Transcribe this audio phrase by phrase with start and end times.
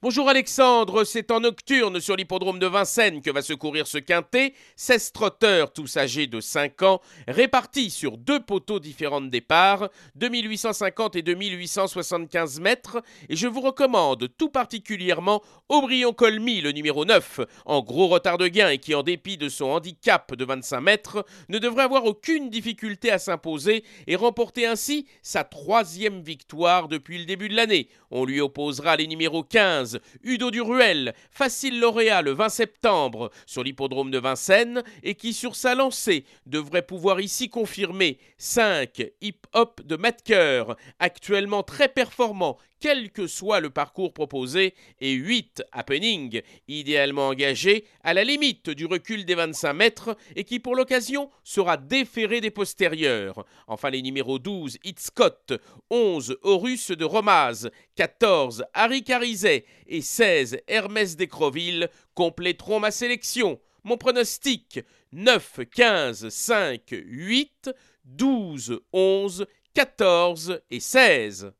[0.00, 4.54] Bonjour Alexandre, c'est en nocturne sur l'hippodrome de Vincennes que va se courir ce quintet.
[4.76, 11.16] 16 trotteurs, tous âgés de 5 ans, répartis sur deux poteaux différents de départ, 2850
[11.16, 13.02] et 2875 mètres.
[13.28, 18.46] Et je vous recommande tout particulièrement Aubryon Colmy, le numéro 9, en gros retard de
[18.46, 22.50] gain et qui, en dépit de son handicap de 25 mètres, ne devrait avoir aucune
[22.50, 27.88] difficulté à s'imposer et remporter ainsi sa troisième victoire depuis le début de l'année.
[28.12, 29.87] On lui opposera les numéros 15.
[30.22, 35.74] Udo Duruel, facile lauréat le 20 septembre sur l'hippodrome de Vincennes et qui sur sa
[35.74, 40.64] lancée devrait pouvoir ici confirmer 5 hip-hop de Metker,
[40.98, 48.14] actuellement très performant quel que soit le parcours proposé, et 8 happening, idéalement engagé à
[48.14, 53.44] la limite du recul des 25 mètres et qui pour l'occasion sera déféré des postérieurs.
[53.66, 55.52] Enfin les numéros 12 Scott,
[55.90, 63.60] 11 Horus de Romaz, 14 Harry Carizet et 16 Hermès d'Ecroville compléteront ma sélection.
[63.84, 64.80] Mon pronostic
[65.12, 67.70] 9, 15, 5, 8,
[68.04, 71.52] 12, 11, 14 et 16.